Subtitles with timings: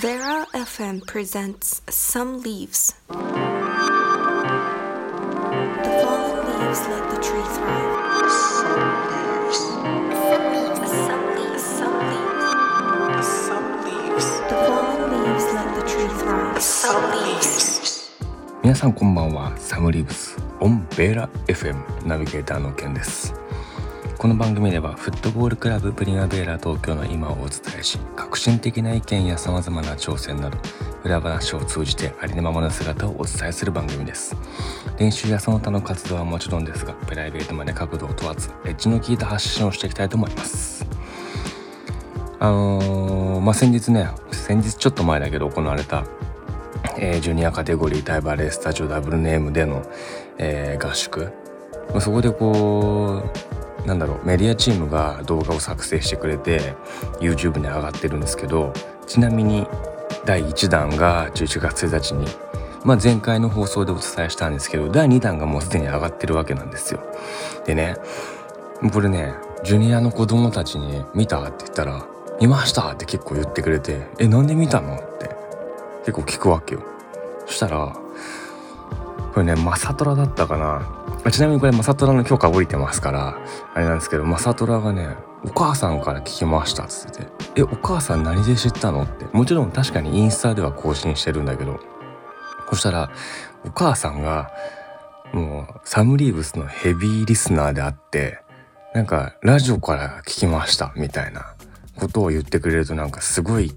[0.00, 2.94] Vera FM presents Some Leaves.
[3.06, 3.14] The
[6.02, 8.30] fallen leaves let the tree thrive.
[8.30, 9.60] Some leaves.
[9.62, 11.62] Some leaves.
[11.62, 13.28] Some leaves.
[13.46, 14.26] Some leaves.
[14.50, 16.60] The fallen leaves let the tree thrive.
[16.60, 18.10] Some leaves.
[18.62, 23.32] 皆さんこんばんはサムリーブスオンベーラ FM ナビゲーターのケンです
[24.17, 30.57] この番組ではフットボールクラブプリマベーラ東京の今をお伝えし革新的な意見や様々な挑戦など
[31.03, 34.35] 裏話を通じてありのままの姿をお伝えする番組です。
[34.97, 40.85] 練習やその他の活動はもちろんですがプライベートまで角度を問わずエッジの効いた発信をしていきたいと思います。
[42.39, 46.05] あのーまあ先日ね先日ちょっと前だけど行われた
[46.97, 49.83] えージュニアカテゴリータイバレースタジオダブルネームでの、
[50.37, 51.33] えー合宿。
[51.89, 53.54] まあそこでこう
[53.85, 56.75] なんだろうメディアチームが動画を作成してくれて
[57.19, 58.73] YouTube に上がってるんですけど
[59.07, 59.67] ちなみに
[60.25, 62.25] 第1弾が11月1日に、
[62.83, 66.99] まあ、前回の放送でお伝えしたんですけど第2弾がもうすでに上がってるわけなんですよ。
[67.65, 67.95] でね
[68.93, 72.05] これねジュニアの子供たちに「見た?」って言ったら
[72.41, 75.29] 「見ました!」って結構言ってくれて「えなんで見たの?」って
[76.05, 76.81] 結構聞くわけよ。
[77.45, 77.95] そしたら
[79.35, 83.37] これねマサトラだったかなちなみにこれマサトラの許可降りてますから
[83.73, 85.09] あれなんですけどマサトラがね
[85.43, 87.27] お母さんから聞きましたっつってて
[87.59, 91.81] 「えお母さん何で知ったの?」ってもちろん確かにインスタでは更新してるんだけど
[92.69, 93.11] そしたら
[93.65, 94.51] お母さんが
[95.33, 98.39] もうサムリーブスのヘビーリスナーであって
[98.93, 101.55] なんかラジオから聞きましたみたいな
[101.99, 103.75] ことを言ってくれるとなんかすごい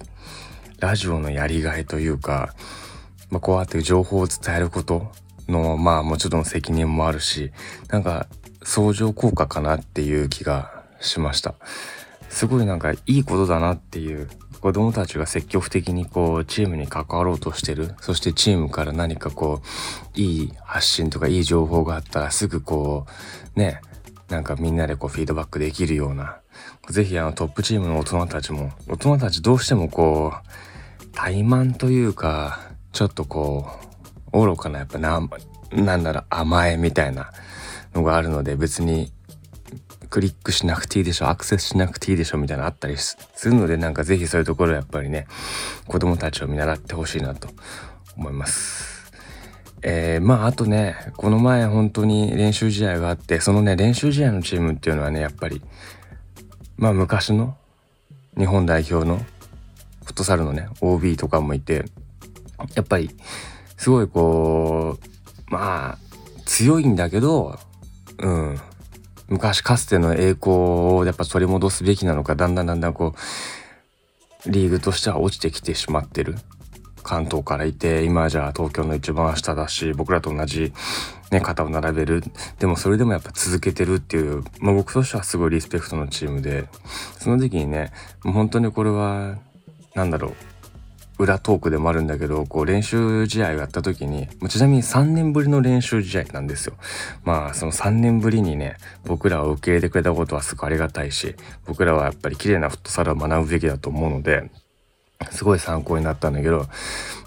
[0.78, 2.54] ラジオのやりがいというか、
[3.30, 5.10] まあ、こうやって情報を伝えること
[5.48, 7.50] のまあもちろん責任もあるし
[7.88, 8.26] なんか
[8.62, 11.54] 相乗効果かなっていう気がしました。
[12.28, 14.28] すごいなんかいいことだなっていう
[14.60, 19.62] 子供たちが積極的にこうチームに関わろうとしてるそしてチームから何かこ
[20.16, 23.06] ういい発信とかいい情報があったらすぐこ
[23.56, 23.80] うね
[24.28, 26.40] なんかみんなでこうフィードバックできるような
[26.90, 32.60] ぜひあのトップチームの大人たちも大人たちどうしてもこう怠慢というか
[32.92, 33.87] ちょっとこう
[34.32, 35.20] 愚かなやっぱな
[35.72, 37.30] なんだろう甘えみたいな
[37.94, 39.12] のがあるので別に
[40.10, 45.26] クリックしなくていいでしょアクセスしなくていいでしょみたいなのあったりするのでなんかぜひそういうところやっぱりね
[45.86, 47.48] 子供たちを見習ってほしいなと
[48.16, 49.12] 思います。
[49.82, 55.62] えー、まああとねこの前本当に練習試合があってそのね練習試合のチームっていうのはねやっぱり
[56.76, 57.56] まあ昔の
[58.36, 59.18] 日本代表の
[60.04, 61.84] フットサルのね OB とかもいて
[62.74, 63.10] やっぱり
[63.78, 65.98] すごいこうまあ
[66.44, 67.58] 強いんだけど
[68.18, 68.60] うん。
[69.28, 70.52] 昔かつての栄光
[70.96, 73.14] をやっぱ取り戻すべきなのかだんだんだんだんこ
[74.46, 76.36] うリーグとしては落ちてきてしまってる。
[77.02, 80.74] 関東からいて今じゃあ東京の一番下だし僕らと同じ、
[81.30, 82.22] ね、肩を並べる。
[82.58, 86.68] でもそれでもやっぱ続けてるっていう、まあ、僕としてはすごいリスペクトのチームで
[87.18, 89.36] その時にね本当にこれは
[89.94, 90.32] なんだろう。
[91.18, 96.74] 裏トークでもあるんだけどこう練習試合をやった時にちなみに3年ぶりの練習試合なんですよ。
[97.24, 101.34] まあその3年ぶりにね僕らを受け入れてくれたことはすごくありがたいし
[101.66, 104.50] 僕らはやっぱり綺麗なフットサルを学ぶべきだと思うので
[105.30, 106.66] すごい参考になったんだけど、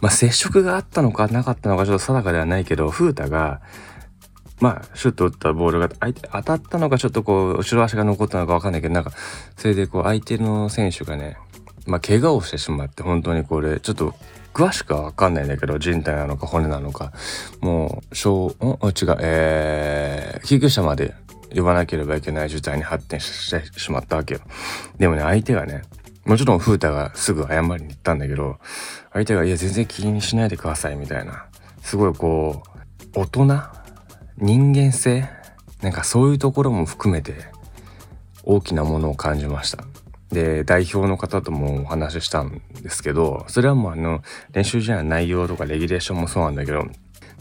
[0.01, 3.61] まあ、接触があったのかなかったのかちょっと定かではないけど、風太が、
[4.59, 9.11] まあ、シュッと打ったボールが相手当たったのかちょっとこう、後ろ足が残ったのかわかんないけど、なんか、
[9.57, 11.37] それでこう、相手の選手がね、
[11.87, 14.13] まあ、怪我をしてしまって、本当にこれ、ちょっと、
[14.53, 17.13] 詳しくはわかんないんだけど、人体なのか骨なのか、
[17.61, 18.51] もう、小、ん？
[18.59, 21.15] 違う、えー、救急車まで
[21.55, 24.41] 呼ばなければいけない事態に発展してしまったわけよ。
[24.97, 25.83] でもね、相手がね、
[26.25, 28.57] もちろん風太がすぐ謝りに行ったんだけど、
[29.13, 31.45] 相手が、いや、全然気にしないでください、みたいな。
[31.81, 32.63] すごいこ
[33.15, 33.61] う、大人？
[34.37, 35.29] 人間性？
[35.81, 37.35] なんかそういうところも含めて、
[38.43, 39.85] 大きなものを感じました。
[40.31, 44.21] で、代表の方ともお話ししたんですけど、それはもうあの、
[44.51, 46.85] 練習試合の内容とかレギュレーションもそうなんだけど、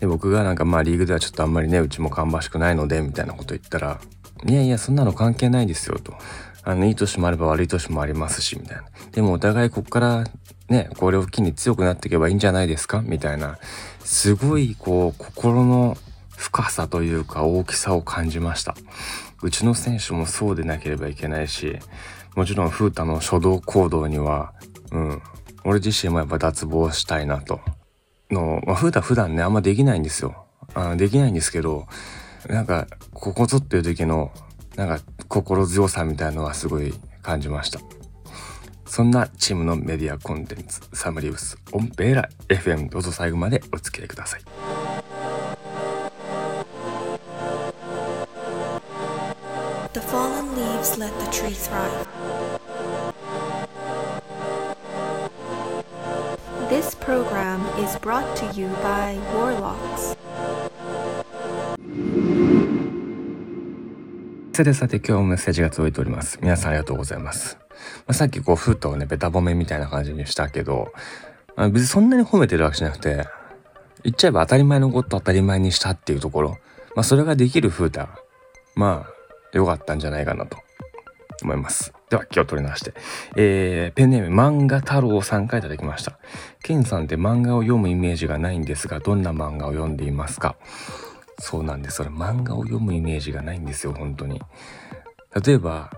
[0.01, 4.01] で、僕がなんかまあリーグではちょっとあんまりね、うちも芳しくないので、みたいなこと言ったら、
[4.47, 6.15] いやいや、そんなの関係ないですよ、と。
[6.63, 8.85] あの、いい年もあれば悪い年もありますし、みたいな。
[9.13, 10.25] でもお互いこっから
[10.69, 13.03] ね、これを機に強くなっていけばいいんじゃないですか？
[13.03, 13.59] みたいな、
[14.05, 15.97] すごいこう、心の
[16.37, 18.75] 深さというか大きさを感じました。
[19.43, 21.79] うちの選手もそうでなければいけないし、
[22.41, 24.55] もちろん風太の初動行動には、
[24.93, 25.23] うん、
[25.63, 27.61] 俺自身もやっぱ脱帽したいなと。
[28.31, 30.47] の、まあ、風太普段ね、あんまできないんですよ。
[30.73, 31.87] あできないんですけど、
[32.49, 34.33] なんか、ここぞっていう時の、
[34.75, 37.79] なんか、心強さみたいのはすごい感じました。
[38.87, 44.41] そんなチームのメディアコンテンツサムリウスオンベーラ FM どうぞ最後までお付き合いください
[49.93, 52.07] The fallen leaves let the tree thrive.
[56.69, 60.17] This program is brought to you by Warlocks.
[64.53, 67.59] さてさて今日もメッセージが届いております皆さんありがとうございます、
[68.07, 70.93] まあ、さっきこうフートをねベタ褒めみたいな感じにしたけど、
[71.57, 73.27] まあ、別にそんなに褒めてるわけじゃなくて
[74.05, 76.51] 言っちゃえば当たり前のこと当たり前にしたっていうところ
[76.95, 78.21] まあそれができるフータ
[78.77, 79.20] まあ
[79.53, 80.59] 良かったんじゃないかなと
[81.43, 81.93] 思います。
[82.11, 82.95] では今日取り直して、
[83.37, 86.19] えー、ペンネーム漫画太郎さんからいただきました。
[86.63, 90.57] ケンさんって漫画を読むイメージがないんですが、どんな漫画を読んでいますか？
[91.39, 91.97] そうなんです。
[91.97, 94.43] それ漫画を読むイメージがないんですよ、本当に。
[95.45, 95.91] 例えば、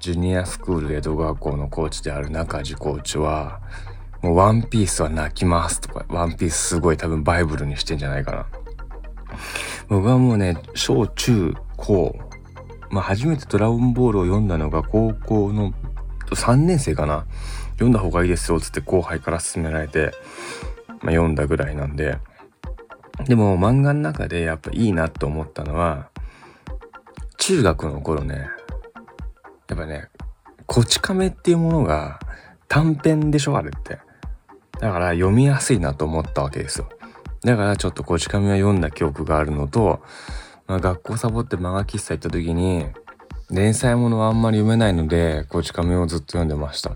[0.00, 3.60] ジュニアスクール江戸川校のコーチである中地コーチは、
[4.20, 8.46] もうワンピースは泣きますとか、ワンピースすごい多分バイブルにしてんじゃないかな。
[9.88, 12.18] 僕はもうね、小中高、
[12.92, 15.72] まあ初めてドラゴンボールを読んだのが高校の
[16.30, 17.24] 3年生かな。
[17.72, 20.12] 読んだ方がいいですよっ、つって後輩から勧められて、
[21.00, 22.18] まあ読んだぐらいなんで。
[23.24, 26.10] でも漫画の中でやっぱいいなと思ったのは、
[27.38, 28.48] 中学の頃ね、
[29.68, 30.08] やっぱね、
[30.66, 32.20] こち亀っていうものが
[32.68, 34.00] 短編でしょ、あれって。
[34.80, 36.88] だから読みやすいなと思ったわけですよ。
[37.42, 40.02] だからちょっとこち亀は読んだ記憶があるのと、
[40.72, 42.86] まあ、学校サボって漫画喫茶行った時に、
[43.50, 46.92] 連載ものはあんまり読めないので、こち亀をずっと読んでました。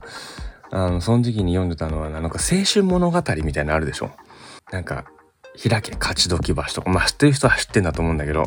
[0.70, 4.12] あの、その時に読んでたのは、なんか青春物語みたいなのあるでしょ？
[4.72, 5.04] なんか、
[5.62, 8.44] 開け勝ち時橋とか、まあ知ってる人は知ってんだと思うんだけど、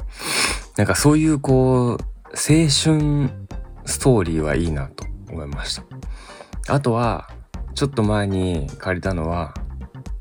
[0.78, 1.98] なんかそういうこう、
[2.30, 3.30] 青春
[3.86, 6.74] ストーリーはいいなと思いました。
[6.74, 7.30] あとは、
[7.76, 9.54] ちょっと前に借りたのは、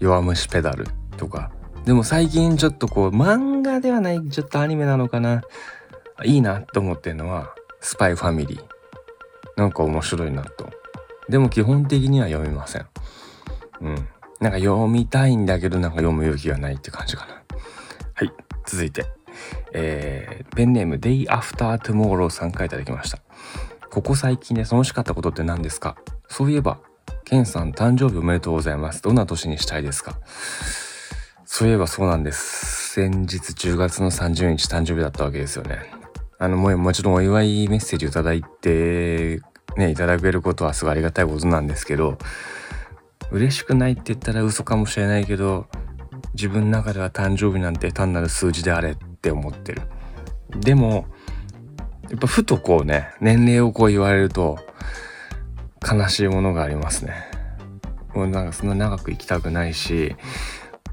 [0.01, 1.51] 弱虫ペダルとか。
[1.85, 5.43] でも最近ちょっとこう、漫画ではない、ちょっとアニメなのかな。
[6.25, 8.65] いいなと思ってるのは、スパイファミリー。
[9.57, 10.71] なんか面白いなと。
[11.29, 12.87] でも基本的には読みません。
[13.81, 13.95] うん。
[14.41, 17.43] なんか読みたいんだけど、なんか読む勇気がないって感じかな。
[18.15, 18.33] はい。
[18.67, 19.07] 続いて。
[19.73, 23.19] えー、ペンネーム Day After Tomorrow さんからいただきました。
[23.91, 25.97] ここ最近で楽しかったことって何ですか？
[26.29, 26.79] そういえば、
[27.25, 29.03] ケンさん誕生日おめでとうございます。
[29.03, 30.19] どんな年にしたいですか？
[31.51, 32.93] そういえばそうなんです。
[32.93, 35.79] 先日10月の30日誕生日だったわけですよね。
[36.39, 39.41] あの、もうもちろんお祝いメッセージいただいて、
[39.79, 42.19] ね、いただけることはすごいありがたいことなんですけど、
[43.31, 45.67] 嬉しくないって言ったら嘘かもしれないけど、
[46.35, 49.83] 自分の中では誕生日なんて単なる数字であれって思ってる。
[50.51, 51.07] でも、
[52.11, 54.59] やっぱふとこうね、年齢をこう言われると、
[55.83, 57.15] 悲しいものがありますね。
[58.15, 60.15] もうなんかそんな長く生きたくないし、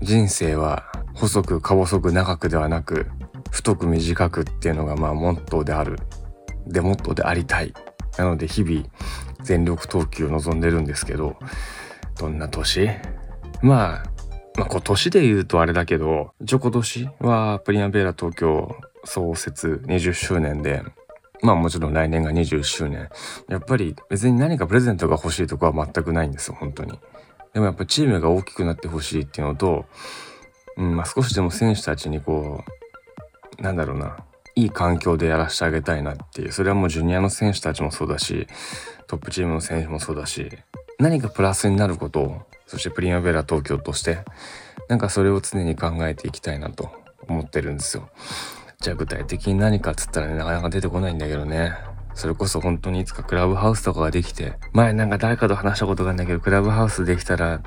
[0.01, 3.07] 人生は細くか細く長くではなく、
[3.51, 5.97] 太く短くっていうのがまあモットーである。
[6.67, 7.73] で、モットーでありたい。
[8.17, 8.85] なので日々
[9.43, 11.37] 全力投球を望んでるんですけど、
[12.19, 12.89] どんな年？
[13.61, 14.03] まあ、
[14.57, 20.83] まあ、今年で言うとあれだけど、一応今年はプリナベーラ東京創設20周年で、
[21.41, 23.09] まあもちろん来年が20周年。
[23.49, 26.99] やっぱり別に何かプレゼントが欲しいとかは全くないんですよ、本当に。
[27.55, 29.85] でもやっぱチームが大きくなってほしいっていうのと、
[30.75, 32.65] うん、まあ少しでも選手たちにこ
[33.57, 34.17] う、なんだろうな、
[34.55, 38.45] いい環境でやらせてあげたいなっていう、それはもうジュニアの選手たちもそうだし、
[39.07, 40.51] トップチームの選手もそうだし、
[40.99, 44.19] 何かプラスになることを、そしてプリマベラ東京として、
[44.89, 46.91] なんかそれを常に考えていきたいなと
[47.29, 48.09] 思ってるんですよ。
[48.81, 51.73] じゃあ具体的に何かっつったらね、なかなか出てこないんだけどね。
[52.15, 57.61] それこそ本当にいつかクラブハウスとかができて、前なんか誰かと話したことがあるんだけど、クラブハウスできたら、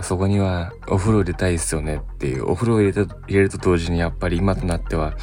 [0.00, 5.14] そこにはお風呂入れたいですよねっていう、お風呂を入れた入れると同時にやっぱり今となっては、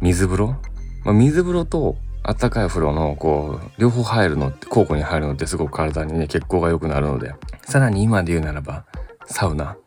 [0.00, 0.56] 水風呂、
[1.04, 8.84] まあ、水風呂とあったかい風呂のこう両方入るのって交互に入るのってすごく体にね血行が良くなるのでさらに今で言うならば
[9.24, 9.78] サウナ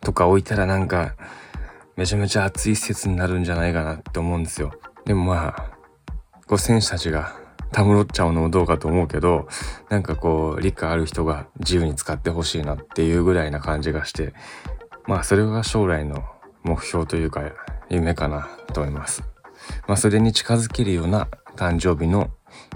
[0.00, 1.14] とか置いたらなんか
[1.96, 4.72] めちゃめちゃ暑い施設になるんじゃないかなって思うんですよ。
[5.04, 5.70] でもまあ
[6.46, 9.48] こう選手たちがたむろっちゃうのもどうかと思うけど
[9.88, 14.34] なんかこう理解ある人が自由に使ってほしいなっていうぐらいな感じがして
[15.06, 16.24] まあそれが将来の
[16.62, 17.42] 目標というか
[17.88, 19.22] 夢かなと思います
[19.86, 22.30] まあそれに近づけるような誕生日の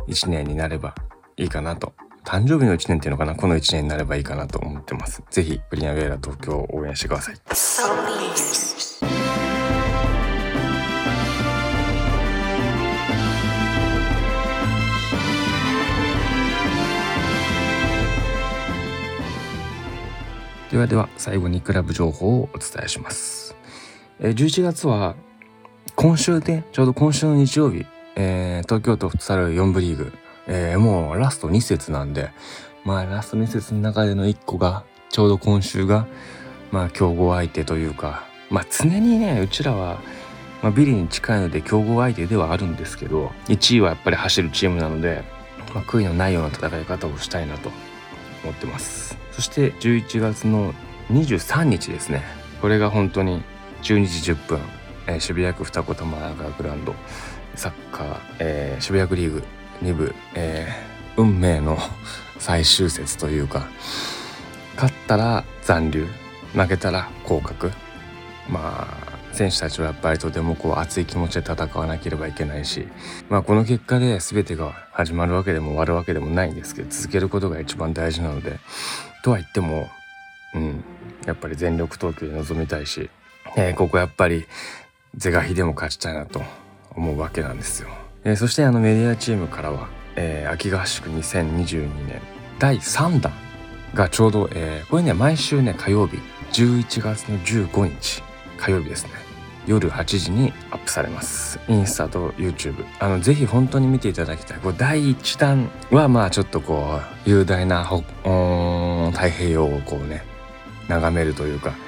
[0.06, 0.94] 一年になれば
[1.36, 1.92] いいかなと。
[2.24, 3.34] 誕生日の一年っていうのかな？
[3.34, 5.22] この一年になればいいかなと思ってます。
[5.30, 7.36] ぜひ、プリナベーラ東京を応援してください。
[20.70, 23.56] ではでは最後にクラブ情報をお伝えします。
[24.20, 25.16] えー、11月は
[25.96, 30.12] 今週で、ちょうど今週の日曜日、えー、東京都フットサル4部リーグ、
[30.46, 32.30] えー、もうラスト2節なんで、
[32.84, 36.06] まあラスト2節の中での1個が、ちょうど今週が、
[36.70, 40.00] まあ強豪相手というか、まあ常にね、うちらは、
[40.62, 45.24] まあ、ビリに近いので強豪相手ではあるんですけど、1位はやっぱり走るチームなので、
[45.74, 47.70] まあ、悔いのないような戦い方をしたいなと
[48.44, 49.09] 思ってます。
[49.32, 50.74] そして11月の
[51.10, 52.22] 23日ですね。
[52.60, 53.42] これが本当に
[53.82, 54.60] 12時10分、
[55.06, 56.94] えー、渋谷区二子玉川グランド。
[57.56, 59.42] サッカー、えー、渋谷区リーグ
[59.82, 61.78] 2部、えー、運命の
[62.38, 63.66] 最終節というか。
[64.76, 66.06] 勝ったら残留。
[66.54, 67.72] 負けたら降格。
[68.48, 72.88] まあ選手たちはやっぱりとてもこう熱い気持ちで戦わなければいけないし、
[73.28, 78.58] まあ、この結果で全てが始まるわけでも終わるわけでもないんですけど続けることが一番大事なので。
[79.22, 79.88] とは言っても、
[80.54, 80.84] うん、
[81.26, 83.10] やっぱり全力投球で臨みたいし、
[83.56, 84.46] えー、ここやっぱり
[85.16, 86.42] 是が非でも勝ちたいなと
[86.94, 87.88] 思うわけなんですよ。
[88.24, 92.20] えー、そしてあのメディアチームからは、えー、秋合宿2022年
[92.58, 93.32] 第3弾
[93.94, 96.18] がちょうど、えー、これね毎週ね火曜日
[96.52, 98.22] 11月の15日
[98.58, 99.10] 火曜日ですね
[99.66, 101.60] 夜8時にアップされます。
[101.68, 104.58] インスタと YouTube あのぜひ本当に見ていただきたい。
[104.58, 107.84] これ第1弾はまあちょっとこう雄大な
[109.10, 110.22] 太平洋をこうね
[110.88, 111.78] 眺めるというかやっ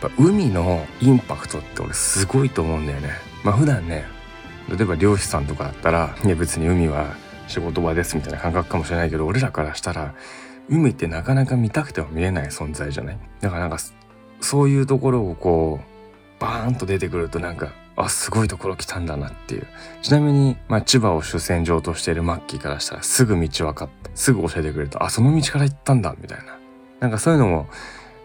[0.00, 3.10] ぱ海のインパクトって俺すごいと思うんだよね。
[3.44, 4.04] まあ普段ね
[4.68, 7.16] 例えば漁師さんとかだったら、ね、別に海は
[7.46, 10.14] 仕事場ですみたいな感覚かもしれないけど俺らからしたら
[10.68, 13.18] 海ってなかなか見たくては見えない存在じゃない？
[13.40, 13.78] だからなんか
[14.40, 19.66] そういうところをこうバーンと出てくるとなんかあすごいところ来たんだなっていう。
[20.02, 26.57] ちなみに、まあ、千葉を主戦場としているマッキーからしたらすぐ道分かってすぐ教えてくれるとあその道から行ったんだみたいな。
[27.00, 27.68] なんかそういうのも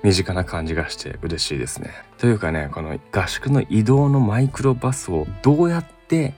[0.04, 1.92] 身近な感じがして嬉しいですね。
[2.18, 6.34] というかねこの合宿の移動のマイクロバスをどうやって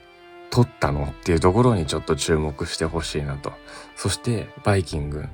[0.50, 3.52] 撮ったのっていうところにちょっと注目してほしいなと。
[3.96, 5.26] そしてバイキング。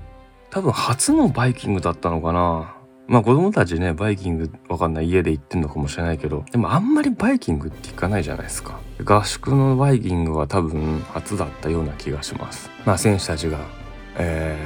[0.52, 2.76] 多分初のバイキングだったのかな
[3.08, 13.58] まあ子供たちねバイキングわかんない家で行ってんのかもしれないけどでもあんまりバイキングって行かないじゃないですか合宿のバイキングは多分初だったような気がしますまあ選手たちが
[14.18, 14.58] え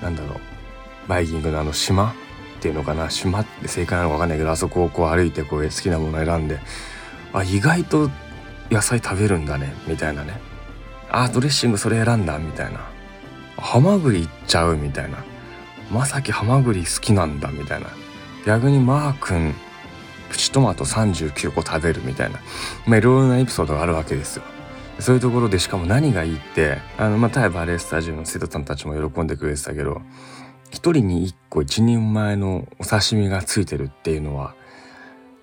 [0.00, 0.49] ー、なんだろう
[1.08, 2.14] バイキングのあの島っ
[2.60, 3.10] ていうのかな？
[3.10, 6.58] 島って正解なのか分かんないけどあそこをこう歩いてこう好きなものを選んで
[7.32, 8.10] あ意外と
[8.70, 10.40] 野菜食べるんだねみたいなね。
[11.10, 12.80] あドレッシングそれ選んだみたいな。
[13.56, 15.18] ハマグリいっちゃうみたいな。
[15.90, 17.88] まさきハマグリ好きなんだみたいな。
[18.46, 19.54] 逆にマー君
[20.30, 22.38] プチトマト39個食べるみたいな。
[22.86, 24.44] まあいろいろなエピソードがあるわけですよ。
[25.00, 30.02] そういうところでしかも何がいいってあのまあ例えばレースタジオの生徒さんたちも喜んでくれてたけど
[30.70, 34.54] 一人に一個一人前のお刺身がついてるっていうのは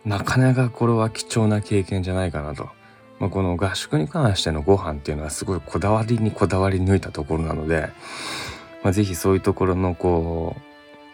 [0.06, 2.70] なかなかこれは貴重な経験じゃないかなと。
[3.20, 7.90] まあ、この合宿に関してのご飯っていうのはすごいこだわりにこだわり抜いたところなので、
[8.84, 10.62] まあ、ぜひそういうところのこう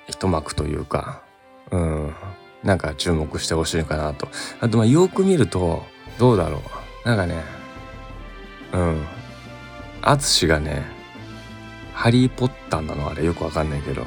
[0.08, 1.24] 一幕というか、
[1.72, 2.14] うん、
[2.62, 4.28] なんか注目してほしいかなと。
[4.60, 5.84] あとまあよく見ると
[6.20, 6.62] どうだろ
[7.06, 7.08] う。
[7.08, 7.42] なんかね、
[8.74, 9.06] うん、
[10.02, 10.84] 淳がね
[11.94, 13.10] ハリー・ポッターなの？
[13.10, 14.06] あれよくわかんないけど。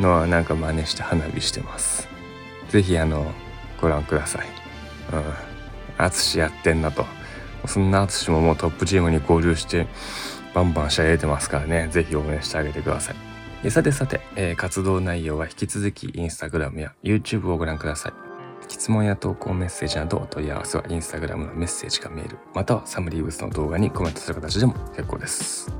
[0.00, 2.08] のはなんか真似して花火してます。
[2.70, 3.30] 是非あの
[3.80, 4.46] ご覧ください。
[5.12, 6.04] うん。
[6.04, 7.04] 淳やってんなと。
[7.66, 9.86] そんな淳ももうトップチームに合流して
[10.54, 11.88] バンバン試合出てますからね。
[11.90, 13.12] 是非応援してあげてくださ
[13.62, 13.70] い。
[13.70, 18.12] さてさて、えー、活動内容は引き続きインスタグラムや YouTube をご覧ください。
[18.68, 25.70] 質問や投稿メッセージなどお問い合わせはインスタグラムのメッセージかメールまたはサムリーブスの動画にコメントする形でも結構です。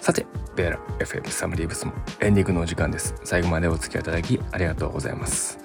[0.00, 0.26] さて、
[0.56, 3.14] ベーラ FM サムリーブスもエンディングのお時間です。
[3.22, 5.58] 最後までお付き合いいただきありがとうございます。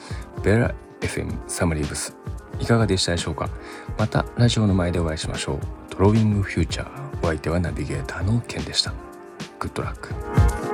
[0.44, 2.15] ベーラ FM サムリーブス
[2.60, 3.50] いかがでしたでしょうか？
[3.98, 5.60] またラジオの前でお会いしましょう。
[5.89, 8.94] ドローイングフューチャーお相手はナビゲーターのケンでした。
[9.58, 10.64] グッドラック。